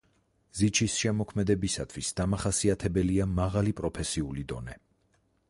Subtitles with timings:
[0.59, 4.81] ზიჩის შემოქმედებისათვის დამახასიათებელია მაღალი პროფესიული დონე.